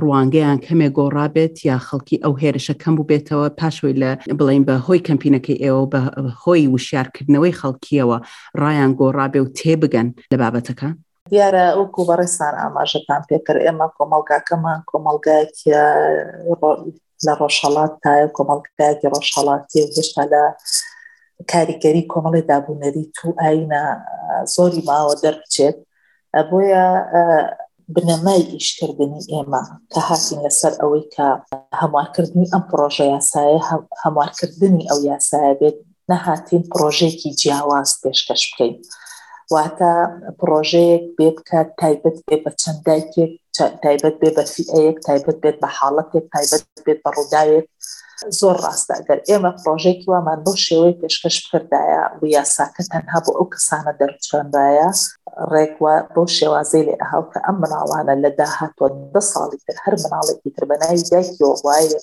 ڕوانگەیان 0.01 0.57
کەمێ 0.65 0.87
گۆڕابێت 0.97 1.55
یا 1.69 1.77
خەڵکی 1.87 2.17
ئەو 2.23 2.33
هێرشە 2.41 2.73
کەم 2.81 2.93
بوو 2.97 3.09
بێتەوە 3.11 3.47
پاشۆی 3.59 3.95
لە 4.01 4.09
بڵین 4.39 4.63
بە 4.67 4.73
هۆی 4.85 5.05
کەمپینەکەی 5.09 5.61
ئێوە 5.63 5.85
بە 5.93 5.99
هۆی 6.43 6.63
وشارکردنەوەی 6.73 7.57
خەڵکیەوە 7.59 8.17
ڕایان 8.61 8.91
گۆڕابێ 8.99 9.39
و 9.43 9.51
تێبگەن 9.59 10.07
لە 10.33 10.37
بابەت 10.41 10.62
بابەتەکان 10.63 10.93
دیارە 11.31 11.65
وەکو 11.79 12.07
بەڕێ 12.09 12.27
سان 12.37 12.55
ئاماژەتان 12.63 13.21
پێکرد 13.29 13.61
ئێمە 13.65 13.87
کۆمەلگاکەمان 13.97 14.79
کۆمەلگایکی 14.89 15.71
لە 17.25 17.33
ڕۆژهڵات 17.39 17.93
تایە 18.03 18.27
کۆمەلگایکی 18.37 19.11
ڕۆژهڵاتی 19.13 19.77
و 19.83 19.87
هێشتا 19.95 20.23
لە 20.31 20.41
کاریگەری 21.51 22.07
کۆمەڵی 22.11 22.47
دابوونەری 22.51 23.05
تو 23.15 23.27
ئاینە 23.41 23.83
زۆری 24.55 24.85
ماوە 24.87 25.13
دەرچێت 25.23 25.77
بۆیە 26.49 26.85
بنەمای 27.95 28.41
ئیشکردنی 28.55 29.25
ئێمە 29.33 29.61
کە 29.91 29.99
هاتین 30.07 30.39
لەسەر 30.45 30.73
ئەوەی 30.81 31.05
کە 31.15 31.27
هەموارکردنی 31.81 32.49
ئەم 32.53 32.63
پرۆژە 32.69 33.05
یاسایە 33.15 33.59
هەموارکردنی 34.03 34.87
ئەو 34.89 34.99
یاسایە 35.11 35.53
بێت 35.59 35.77
نەهاتین 36.11 36.63
پرۆژێکی 36.71 37.29
جیاواز 37.41 37.89
پێشکەش 38.01 38.43
بکەین. 38.51 38.75
واتە 39.53 39.93
پرۆژەیەک 40.39 41.03
بێت 41.17 41.37
کە 41.49 41.59
تایبەت 41.81 42.17
بێ 42.27 42.35
بە 42.43 42.51
چەندایکێک 42.61 43.33
تایبەت 43.83 44.15
بێ 44.21 44.29
بە 44.37 44.43
فیەیەک 44.53 44.97
تایبەت 45.07 45.37
بێت 45.43 45.57
بە 45.63 45.67
حاڵەتێک 45.77 46.25
تایبەت 46.33 46.63
بێت 46.85 46.99
بە 47.03 47.09
ڕووداوێت 47.17 47.67
زۆر 48.39 48.55
ڕاستە 48.65 48.95
گەر 49.07 49.19
ئێمە 49.29 49.51
پرۆژێکی 49.61 50.05
وامان 50.11 50.39
بۆ 50.45 50.53
شێوەی 50.65 50.97
پێشکەش 51.01 51.37
کردایە 51.49 52.03
و 52.19 52.23
یاساکە 52.35 52.83
تەنها 52.93 53.19
بۆ 53.25 53.31
ئەو 53.37 53.45
کەسانە 53.53 53.93
دەرچوەندایە 53.99 54.89
ڕێکوە 55.51 55.93
بۆ 56.15 56.21
شێوازەی 56.37 56.83
لێ 56.87 56.95
ئەهاو 57.01 57.23
کە 57.31 57.39
ئەم 57.45 57.57
مناڵانە 57.63 58.13
لە 58.23 58.31
داهاتۆ 58.39 58.85
دە 59.13 59.21
ساڵی 59.31 59.59
تر 59.67 59.77
هەر 59.85 59.95
مناڵێکی 60.03 60.49
تر 60.55 60.63
بەناوی 60.69 61.01
دایکیۆوایە 61.11 61.99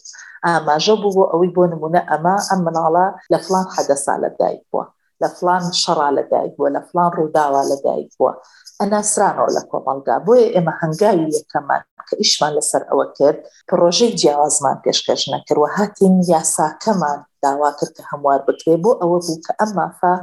ئاماژە 0.47 0.95
بوو 1.01 1.15
بۆ 1.17 1.25
ئەوەی 1.33 1.51
بۆ 1.57 1.63
نمونە 1.73 2.01
ئەمە 2.11 2.37
ئەم 2.49 2.61
مناڵە 2.67 3.07
لە 3.33 3.39
فلان 3.45 3.67
حەدە 3.75 3.97
سالە 4.05 4.29
دایک 4.41 4.63
بووە 4.73 4.85
لە 5.23 5.29
فلان 5.39 5.65
شەڕا 5.83 6.09
لە 6.19 6.25
دایک 6.33 6.53
بووە 6.57 6.69
لە 6.77 6.81
فلان 6.89 7.09
ڕووداوا 7.19 7.63
لە 7.71 7.77
دایک 7.87 8.09
بووە 8.19 8.33
ئەناسرانەوە 8.81 9.51
لە 9.57 9.63
کۆمەلگا 9.71 10.17
بۆیە 10.27 10.47
ئێمە 10.55 10.75
هەنگاوی 10.81 11.29
یەکەمان 11.39 11.83
کە 12.09 12.15
ئیشمان 12.23 12.53
لەسەر 12.59 12.83
ئەوە 12.91 13.07
کرد 13.19 13.39
پرۆژەی 13.71 14.13
جیاوازمان 14.21 14.77
پێشکەش 14.85 15.23
نەکردوە 15.35 15.69
هاتیم 15.77 16.15
یاساکەمان 16.35 17.19
داوا 17.45 17.71
کرد 17.79 17.93
کە 17.97 18.03
هەموار 18.11 18.41
بکرێ 18.49 18.75
بۆ 18.85 18.91
ئەوە 19.01 19.19
بوو 19.25 19.43
کە 19.45 19.53
ئەم 19.61 19.71
مافا 19.79 20.15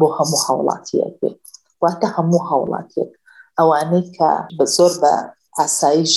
بۆ 0.00 0.06
هەموو 0.18 0.40
هاوڵاتیەک 0.46 1.14
بێت 1.20 1.40
واتە 1.84 2.06
هەموو 2.16 2.42
هاوڵاتێک 2.48 3.12
ئەوانەی 3.58 4.04
کە 4.16 4.28
بە 4.56 4.64
زۆر 4.76 4.92
بە 5.02 5.14
ئاسایش 5.58 6.12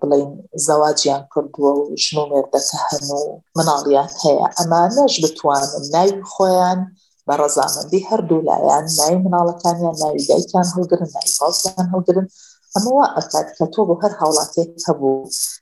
بڵین 0.00 0.30
زەواجیان 0.66 1.22
کردووە 1.32 1.70
و 1.78 1.82
ژنوێر 2.04 2.46
دەکە 2.54 2.76
هەن 2.88 3.04
و 3.12 3.18
مناڵیان 3.56 4.10
هەیە 4.22 4.46
ئەمانەش 4.56 5.14
بتوانن 5.24 5.82
ناوی 5.94 6.22
خۆیان 6.32 6.80
بە 7.28 7.34
ڕەزانندی 7.40 8.06
هەردوو 8.10 8.46
لایەن 8.50 8.86
ناوی 8.98 9.20
مناڵەکانیان 9.26 9.96
ناوی 10.02 10.26
دایکیان 10.28 10.66
هەڵگرن 10.76 11.08
نای 11.16 11.28
پاسیان 11.38 11.86
هەڵگرن 11.92 12.26
ئەمەوە 12.74 13.04
ئەکات 13.16 13.48
کە 13.56 13.64
تۆ 13.74 13.80
بۆ 13.88 13.94
هەر 14.02 14.12
هاوڵاتێک 14.20 14.70
هەبوو 14.88 15.16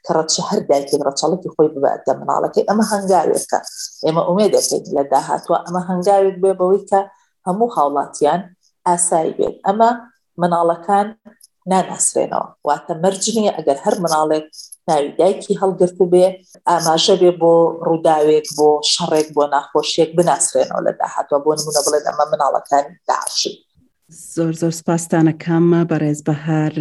کە 0.04 0.10
ڕەتچە 0.16 0.42
هەر 0.48 0.60
دایکی 0.70 0.96
ڕەچەڵکی 1.06 1.52
خۆی 1.54 1.68
بباتە 1.74 2.12
مناڵەکەی 2.20 2.66
ئەمە 2.68 2.84
هەنگاوێتکە 2.92 3.58
ئێمە 4.04 4.22
ئومێ 4.28 4.46
دەکەین 4.54 4.82
لە 4.96 5.02
داهاتوە 5.12 5.56
ئەمە 5.66 5.80
هەنگاوێت 5.88 6.36
بێ 6.42 6.52
بەوەی 6.58 6.82
کە 6.90 7.00
هەموو 7.46 7.74
هاوڵاتیان 7.76 8.40
ئاسایی 8.88 9.36
بێت 9.38 9.56
ئەمە 9.66 9.90
مناڵەکان 10.42 11.06
ناناسرێنەوە 11.70 12.48
واتە 12.68 12.92
مەرجنیە 13.02 13.52
ئەگەر 13.58 13.78
هەر 13.84 13.94
مناڵێک 14.04 14.46
ناویدایکی 14.88 15.58
هەڵگرت 15.62 15.98
بێ 16.12 16.26
ئاماژە 16.68 17.14
بێ 17.20 17.30
بۆ 17.40 17.52
ڕووداوێک 17.86 18.46
بۆ 18.56 18.68
شەڕێک 18.92 19.28
بۆ 19.36 19.42
ناخۆشیێک 19.54 20.10
بناسرێنەوە 20.16 20.82
لە 20.86 20.92
داهاتوە 21.00 21.38
بۆ 21.44 21.50
نمونە 21.58 21.80
بڵێن 21.86 22.04
ئەمە 22.08 22.24
مناڵەکان 22.32 22.84
داعشن 23.08 23.54
زۆر 24.34 24.52
زۆر 24.60 24.72
سپاسانە 24.80 25.32
کامە 25.44 25.80
بەڕێز 25.90 26.20
بەهار 26.28 26.72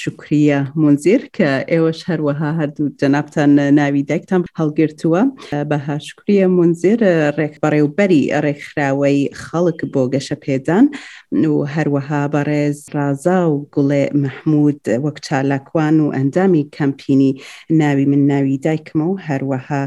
شکریە 0.00 0.60
مونزیر 0.80 1.20
کە 1.36 1.50
ئێوەش 1.70 1.98
هەروەها 2.10 2.50
هەردوو 2.58 2.92
جەنابان 3.00 3.50
ناوی 3.78 4.02
دایکتان 4.10 4.42
هەڵگرتووە 4.60 5.22
بەها 5.70 5.96
شکریە 6.08 6.46
مونزیر 6.56 7.00
ڕێک 7.38 7.54
بەڕێوبەری 7.62 8.22
ڕێکخراوەی 8.44 9.18
خەڵک 9.44 9.80
بۆ 9.92 10.02
گەشە 10.14 10.36
پێدان 10.44 10.84
و 11.52 11.66
هەروەها 11.74 12.22
بەڕێز 12.34 12.78
ڕازا 12.94 13.38
و 13.52 13.66
گوڵێ 13.74 14.04
مححمود 14.22 14.80
وەک 15.04 15.16
چالاکوان 15.26 15.96
و 16.00 16.12
ئەندامی 16.16 16.68
کەمپینی 16.76 17.32
ناوی 17.80 18.04
من 18.12 18.22
ناوی 18.30 18.56
دایکمە 18.66 19.04
و 19.10 19.20
هەروەها 19.28 19.82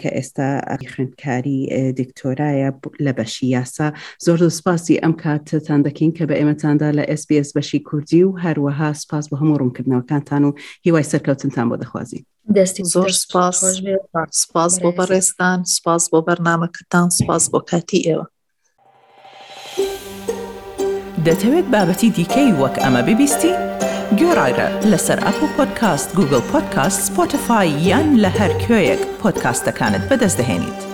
کە 0.00 0.08
ئێستا 0.16 0.48
خوێندکاری 0.92 1.58
دکتۆرایە 2.00 2.68
لە 3.04 3.12
بەشی 3.18 3.46
یاسا 3.54 3.88
زۆر 4.24 4.38
سپاسی 4.58 5.00
ئەم 5.02 5.12
کاتتان 5.22 5.80
دەکە 5.86 6.00
بانکین 6.02 6.12
کە 6.16 6.26
بە 6.30 6.34
ئێمەتاندا 6.38 6.92
لە 6.96 7.04
SسBS 7.16 7.52
بەشی 7.54 7.78
کوردی 7.82 8.22
و 8.22 8.36
هەروەها 8.38 8.92
سپاس 8.96 9.28
بە 9.28 9.36
هەموو 9.40 9.58
ڕوونکردنەوەکانتان 9.58 10.44
و 10.44 10.52
هیوای 10.84 11.04
سەرکەوتنتان 11.04 11.68
بۆ 11.70 11.76
دەخوازی 11.82 12.24
دەستی 12.56 12.84
زۆر 12.92 13.08
سپاس 13.10 13.58
سپاس 14.30 14.72
بۆ 14.82 14.90
بەڕێستان 15.00 15.60
سپاس 15.74 16.02
بۆ 16.14 16.20
بەرنمەکەتان 16.28 17.08
سپاس 17.18 17.44
بۆ 17.52 17.58
کاتی 17.70 18.00
ئێوە 18.08 18.26
دەتەوێت 21.26 21.66
بابەتی 21.72 22.10
دیکەی 22.16 22.50
وەک 22.60 22.76
ئەمە 22.82 23.02
ببیستی؟ 23.08 23.52
گۆڕایرە 24.18 24.68
لەسەر 24.92 25.18
ئەپ 25.26 25.38
و 25.42 25.46
پۆدکاست 25.56 26.08
گوگل 26.16 26.40
پۆدکاست 26.50 26.98
سپۆتفاای 27.10 27.68
یان 27.88 28.08
لە 28.24 28.30
هەر 28.40 28.52
کوێیەک 28.64 29.02
پۆدکاستەکانت 29.20 30.02
بەدەستدەێنیت. 30.10 30.91